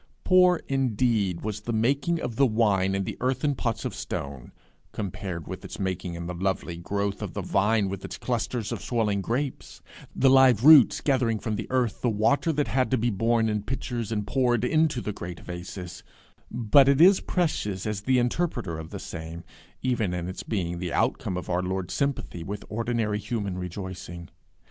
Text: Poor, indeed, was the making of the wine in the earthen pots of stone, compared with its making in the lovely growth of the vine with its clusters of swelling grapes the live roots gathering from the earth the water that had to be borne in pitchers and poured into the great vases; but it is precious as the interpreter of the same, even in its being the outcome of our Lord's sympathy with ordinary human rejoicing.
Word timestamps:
Poor, 0.23 0.63
indeed, 0.67 1.41
was 1.41 1.61
the 1.61 1.71
making 1.71 2.19
of 2.19 2.35
the 2.35 2.47
wine 2.47 2.95
in 2.95 3.03
the 3.03 3.15
earthen 3.21 3.53
pots 3.53 3.85
of 3.85 3.93
stone, 3.93 4.51
compared 4.93 5.47
with 5.47 5.63
its 5.63 5.77
making 5.77 6.15
in 6.15 6.25
the 6.25 6.33
lovely 6.33 6.75
growth 6.75 7.21
of 7.21 7.35
the 7.35 7.41
vine 7.43 7.87
with 7.87 8.03
its 8.03 8.17
clusters 8.17 8.71
of 8.71 8.81
swelling 8.81 9.21
grapes 9.21 9.79
the 10.15 10.27
live 10.27 10.65
roots 10.65 11.01
gathering 11.01 11.37
from 11.37 11.55
the 11.55 11.69
earth 11.69 12.01
the 12.01 12.09
water 12.09 12.51
that 12.51 12.67
had 12.67 12.89
to 12.89 12.97
be 12.97 13.11
borne 13.11 13.47
in 13.47 13.61
pitchers 13.61 14.11
and 14.11 14.25
poured 14.25 14.63
into 14.65 15.01
the 15.01 15.13
great 15.13 15.39
vases; 15.41 16.01
but 16.49 16.89
it 16.89 16.99
is 16.99 17.19
precious 17.19 17.85
as 17.85 18.01
the 18.01 18.17
interpreter 18.17 18.79
of 18.79 18.89
the 18.89 18.97
same, 18.97 19.43
even 19.83 20.15
in 20.15 20.27
its 20.27 20.41
being 20.41 20.79
the 20.79 20.91
outcome 20.91 21.37
of 21.37 21.47
our 21.47 21.61
Lord's 21.61 21.93
sympathy 21.93 22.41
with 22.41 22.65
ordinary 22.69 23.19
human 23.19 23.55
rejoicing. 23.55 24.29